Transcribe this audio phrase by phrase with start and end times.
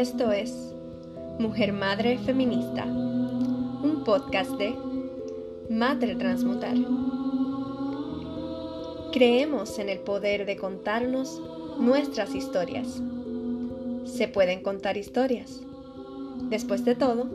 [0.00, 0.54] Esto es
[1.38, 4.74] Mujer Madre Feminista, un podcast de
[5.68, 6.74] Madre Transmutar.
[9.12, 11.38] Creemos en el poder de contarnos
[11.78, 13.02] nuestras historias.
[14.06, 15.60] Se pueden contar historias.
[16.48, 17.28] Después de todo,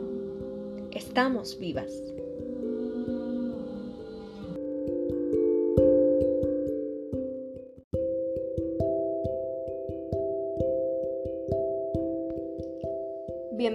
[0.90, 1.92] estamos vivas.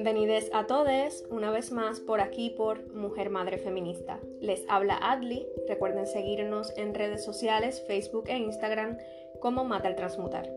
[0.03, 4.19] Bienvenidos a todos una vez más por aquí por Mujer Madre Feminista.
[4.39, 5.45] Les habla Adli.
[5.67, 8.97] Recuerden seguirnos en redes sociales, Facebook e Instagram
[9.41, 10.51] como Mata al Transmutar.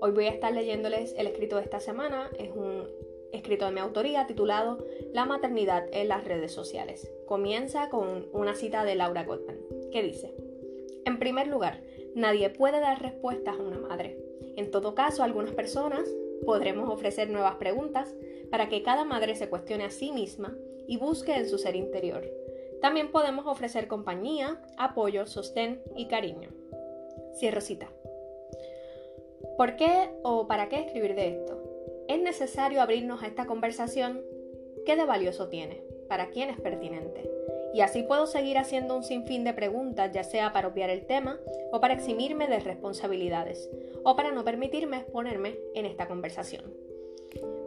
[0.00, 2.30] Hoy voy a estar leyéndoles el escrito de esta semana.
[2.38, 2.86] Es un
[3.32, 4.78] escrito de mi autoría titulado
[5.12, 7.10] La maternidad en las redes sociales.
[7.26, 9.58] Comienza con una cita de Laura Gottman,
[9.90, 10.32] que dice,
[11.06, 11.82] En primer lugar,
[12.14, 14.16] nadie puede dar respuestas a una madre.
[14.54, 16.08] En todo caso, algunas personas
[16.44, 18.14] podremos ofrecer nuevas preguntas
[18.50, 20.56] para que cada madre se cuestione a sí misma
[20.86, 22.24] y busque en su ser interior.
[22.80, 26.50] También podemos ofrecer compañía, apoyo, sostén y cariño.
[27.38, 27.88] Cierro cita.
[29.56, 31.62] ¿Por qué o para qué escribir de esto?
[32.08, 34.22] ¿Es necesario abrirnos a esta conversación?
[34.86, 35.82] ¿Qué de valioso tiene?
[36.08, 37.30] ¿Para quién es pertinente?
[37.72, 41.38] Y así puedo seguir haciendo un sinfín de preguntas, ya sea para obviar el tema
[41.72, 43.70] o para eximirme de responsabilidades,
[44.02, 46.89] o para no permitirme exponerme en esta conversación.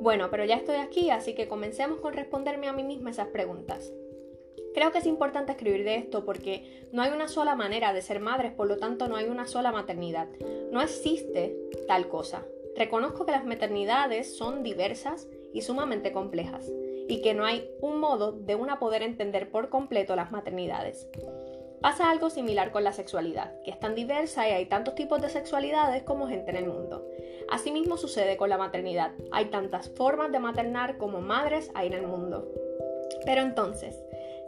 [0.03, 3.89] Bueno, pero ya estoy aquí, así que comencemos con responderme a mí misma esas preguntas.
[4.73, 8.19] Creo que es importante escribir de esto porque no hay una sola manera de ser
[8.19, 10.27] madres, por lo tanto no hay una sola maternidad.
[10.73, 11.55] No existe
[11.87, 12.43] tal cosa.
[12.75, 16.69] Reconozco que las maternidades son diversas y sumamente complejas,
[17.07, 21.07] y que no hay un modo de una poder entender por completo las maternidades.
[21.83, 25.27] Pasa algo similar con la sexualidad, que es tan diversa y hay tantos tipos de
[25.27, 27.05] sexualidades como gente en el mundo.
[27.49, 32.07] Asimismo sucede con la maternidad, hay tantas formas de maternar como madres hay en el
[32.07, 32.49] mundo.
[33.25, 34.01] Pero entonces,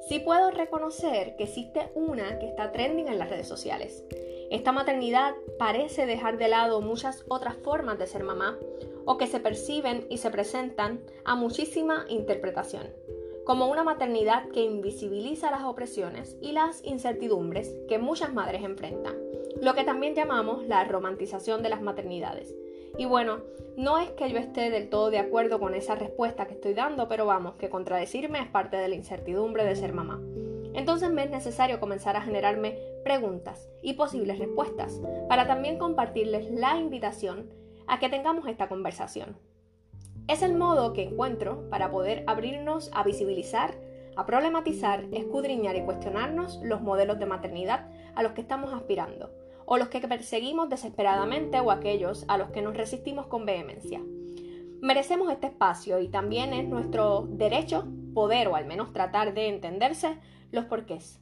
[0.07, 4.05] sí puedo reconocer que existe una que está trending en las redes sociales.
[4.49, 8.57] Esta maternidad parece dejar de lado muchas otras formas de ser mamá
[9.03, 12.93] o que se perciben y se presentan a muchísima interpretación
[13.45, 19.15] como una maternidad que invisibiliza las opresiones y las incertidumbres que muchas madres enfrentan,
[19.61, 22.55] lo que también llamamos la romantización de las maternidades.
[22.97, 23.41] Y bueno,
[23.77, 27.07] no es que yo esté del todo de acuerdo con esa respuesta que estoy dando,
[27.07, 30.19] pero vamos, que contradecirme es parte de la incertidumbre de ser mamá.
[30.73, 36.77] Entonces me es necesario comenzar a generarme preguntas y posibles respuestas para también compartirles la
[36.77, 37.49] invitación
[37.87, 39.37] a que tengamos esta conversación.
[40.27, 43.75] Es el modo que encuentro para poder abrirnos a visibilizar,
[44.15, 49.29] a problematizar, escudriñar y cuestionarnos los modelos de maternidad a los que estamos aspirando,
[49.65, 54.01] o los que perseguimos desesperadamente o aquellos a los que nos resistimos con vehemencia.
[54.81, 60.17] Merecemos este espacio y también es nuestro derecho poder o al menos tratar de entenderse
[60.51, 61.21] los porqués.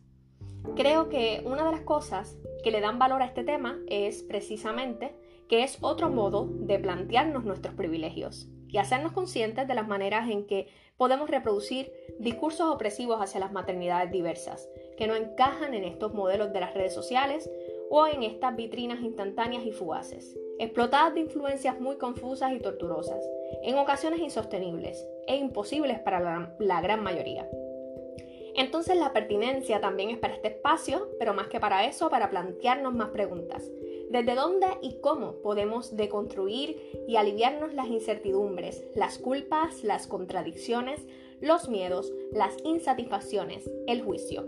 [0.78, 5.14] Creo que una de las cosas que le dan valor a este tema es precisamente
[5.50, 10.48] que es otro modo de plantearnos nuestros privilegios y hacernos conscientes de las maneras en
[10.48, 10.68] que
[10.98, 14.68] podemos reproducir discursos opresivos hacia las maternidades diversas,
[14.98, 17.50] que no encajan en estos modelos de las redes sociales
[17.92, 23.24] o en estas vitrinas instantáneas y fugaces, explotadas de influencias muy confusas y torturosas,
[23.62, 27.48] en ocasiones insostenibles e imposibles para la, la gran mayoría.
[28.56, 32.94] Entonces la pertinencia también es para este espacio, pero más que para eso, para plantearnos
[32.96, 33.70] más preguntas.
[34.14, 41.08] ¿Desde dónde y cómo podemos deconstruir y aliviarnos las incertidumbres, las culpas, las contradicciones,
[41.42, 44.48] los miedos, las insatisfacciones, el juicio?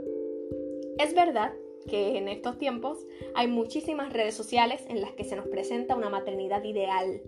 [1.00, 1.52] Es verdad
[1.90, 6.12] que en estos tiempos hay muchísimas redes sociales en las que se nos presenta una
[6.12, 7.24] maternidad ideal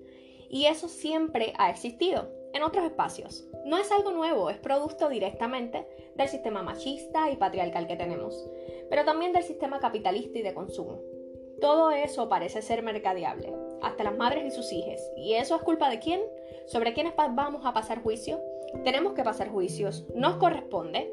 [0.47, 3.47] y eso siempre ha existido en otros espacios.
[3.65, 8.47] No es algo nuevo, es producto directamente del sistema machista y patriarcal que tenemos,
[8.91, 11.16] pero también del sistema capitalista y de consumo.
[11.62, 15.01] Todo eso parece ser mercadeable, hasta las madres y sus hijas.
[15.15, 16.21] ¿Y eso es culpa de quién?
[16.68, 18.39] ¿Sobre quiénes vamos a pasar juicio?
[18.83, 21.12] Tenemos que pasar juicios, nos corresponde.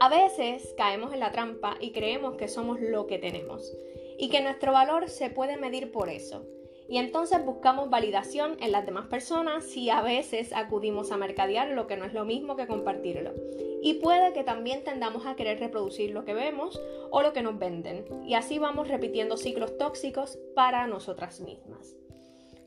[0.00, 3.76] A veces caemos en la trampa y creemos que somos lo que tenemos
[4.18, 6.44] y que nuestro valor se puede medir por eso.
[6.88, 11.86] Y entonces buscamos validación en las demás personas y a veces acudimos a mercadear lo
[11.86, 13.32] que no es lo mismo que compartirlo.
[13.82, 16.80] Y puede que también tendamos a querer reproducir lo que vemos
[17.10, 18.04] o lo que nos venden.
[18.24, 21.96] Y así vamos repitiendo ciclos tóxicos para nosotras mismas.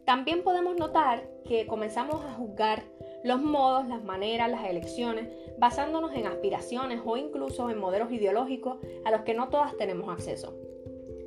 [0.06, 2.84] También podemos notar que comenzamos a juzgar
[3.24, 9.12] los modos, las maneras, las elecciones, basándonos en aspiraciones o incluso en modelos ideológicos a
[9.12, 10.54] los que no todas tenemos acceso.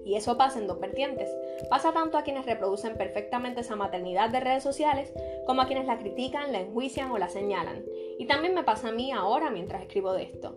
[0.04, 1.28] Y eso pasa en dos vertientes.
[1.68, 5.12] Pasa tanto a quienes reproducen perfectamente esa maternidad de redes sociales
[5.46, 7.84] como a quienes la critican, la enjuician o la señalan.
[8.18, 10.54] Y también me pasa a mí ahora mientras escribo de esto.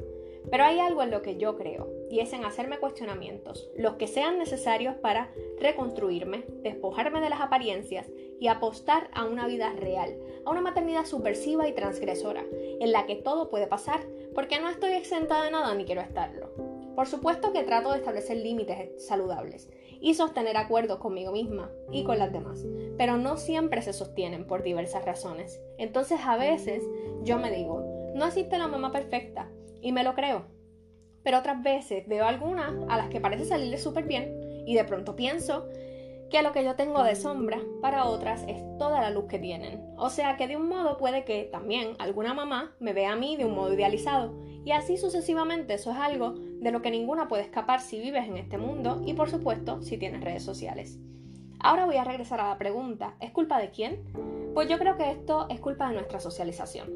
[0.49, 4.07] Pero hay algo en lo que yo creo, y es en hacerme cuestionamientos, los que
[4.07, 8.09] sean necesarios para reconstruirme, despojarme de las apariencias
[8.39, 13.15] y apostar a una vida real, a una maternidad subversiva y transgresora, en la que
[13.15, 14.01] todo puede pasar,
[14.33, 16.49] porque no estoy exenta de nada ni quiero estarlo.
[16.95, 22.19] Por supuesto que trato de establecer límites saludables y sostener acuerdos conmigo misma y con
[22.19, 22.65] las demás,
[22.97, 25.61] pero no siempre se sostienen por diversas razones.
[25.77, 26.83] Entonces a veces
[27.23, 27.83] yo me digo,
[28.15, 29.49] no existe la mamá perfecta,
[29.81, 30.45] y me lo creo.
[31.23, 35.15] Pero otras veces veo algunas a las que parece salirle súper bien y de pronto
[35.15, 35.67] pienso
[36.29, 39.83] que lo que yo tengo de sombra para otras es toda la luz que tienen.
[39.97, 43.35] O sea que de un modo puede que también alguna mamá me vea a mí
[43.35, 47.43] de un modo idealizado y así sucesivamente eso es algo de lo que ninguna puede
[47.43, 50.99] escapar si vives en este mundo y por supuesto si tienes redes sociales.
[51.59, 54.03] Ahora voy a regresar a la pregunta, ¿es culpa de quién?
[54.53, 56.89] Pues yo creo que esto es culpa de nuestra socialización.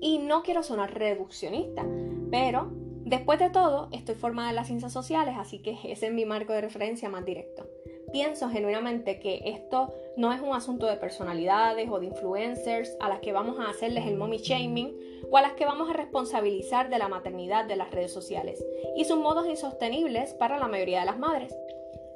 [0.00, 1.84] Y no quiero sonar reduccionista,
[2.30, 2.70] pero
[3.04, 6.52] después de todo estoy formada en las ciencias sociales, así que ese es mi marco
[6.52, 7.68] de referencia más directo.
[8.12, 13.20] Pienso genuinamente que esto no es un asunto de personalidades o de influencers a las
[13.20, 14.96] que vamos a hacerles el mommy shaming
[15.30, 18.64] o a las que vamos a responsabilizar de la maternidad de las redes sociales
[18.96, 21.54] y sus modos insostenibles para la mayoría de las madres.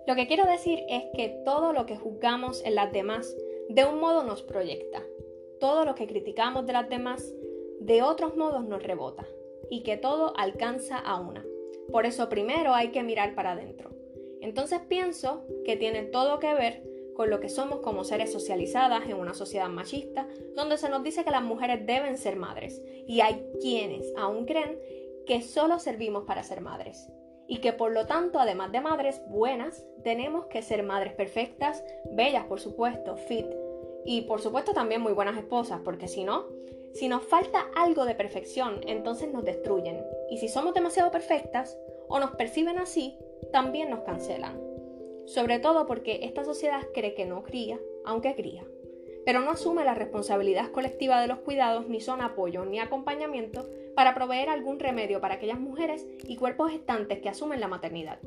[0.07, 3.37] Lo que quiero decir es que todo lo que juzgamos en las demás
[3.69, 5.03] de un modo nos proyecta.
[5.61, 7.35] Todo lo que criticamos de las demás
[7.81, 9.27] de otros modos nos rebota
[9.71, 11.45] y que todo alcanza a una.
[11.91, 14.00] Por eso primero hay que mirar para adentro.
[14.41, 16.83] Entonces pienso que tiene todo que ver
[17.15, 20.27] con lo que somos como seres socializadas en una sociedad machista,
[20.57, 24.79] donde se nos dice que las mujeres deben ser madres, y hay quienes aún creen
[25.27, 27.09] que solo servimos para ser madres,
[27.47, 32.47] y que por lo tanto, además de madres buenas, tenemos que ser madres perfectas, bellas
[32.47, 33.47] por supuesto, fit,
[34.07, 36.47] y por supuesto también muy buenas esposas, porque si no,
[36.95, 40.03] si nos falta algo de perfección, entonces nos destruyen.
[40.31, 41.79] Y si somos demasiado perfectas
[42.09, 43.19] o nos perciben así,
[43.53, 44.61] también nos cancelan.
[45.27, 48.65] Sobre todo porque esta sociedad cree que no cría, aunque cría.
[49.25, 54.15] Pero no asume la responsabilidad colectiva de los cuidados, ni son apoyo ni acompañamiento para
[54.15, 58.19] proveer algún remedio para aquellas mujeres y cuerpos gestantes que asumen la maternidad.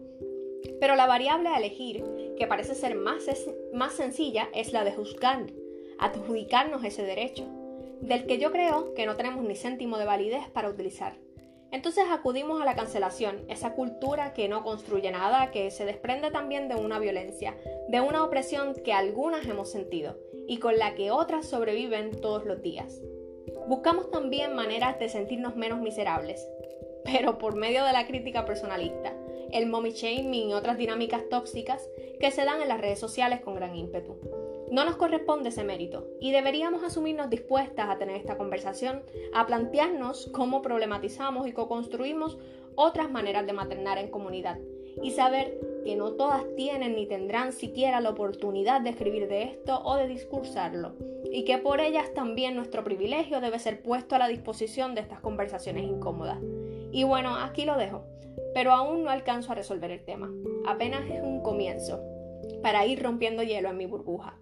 [0.80, 2.04] Pero la variable a elegir,
[2.38, 3.26] que parece ser más,
[3.74, 5.48] más sencilla, es la de juzgar,
[5.98, 7.46] adjudicarnos ese derecho
[8.02, 11.18] del que yo creo que no tenemos ni céntimo de validez para utilizar.
[11.74, 16.68] Entonces acudimos a la cancelación, esa cultura que no construye nada, que se desprende también
[16.68, 17.58] de una violencia,
[17.90, 20.16] de una opresión que algunas hemos sentido
[20.48, 23.02] y con la que otras sobreviven todos los días.
[23.68, 26.48] Buscamos también maneras de sentirnos menos miserables,
[27.04, 29.12] pero por medio de la crítica personalista,
[29.52, 33.56] el mommy shaming y otras dinámicas tóxicas que se dan en las redes sociales con
[33.56, 34.20] gran ímpetu.
[34.74, 40.32] No nos corresponde ese mérito y deberíamos asumirnos dispuestas a tener esta conversación, a plantearnos
[40.34, 42.40] cómo problematizamos y co-construimos
[42.74, 44.58] otras maneras de maternar en comunidad
[45.04, 49.80] y saber que no todas tienen ni tendrán siquiera la oportunidad de escribir de esto
[49.84, 50.96] o de discursarlo
[51.32, 55.20] y que por ellas también nuestro privilegio debe ser puesto a la disposición de estas
[55.20, 56.40] conversaciones incómodas.
[56.92, 58.06] Y bueno, aquí lo dejo,
[58.56, 60.32] pero aún no alcanzo a resolver el tema,
[60.66, 62.02] apenas es un comienzo
[62.64, 64.40] para ir rompiendo hielo en mi burbuja.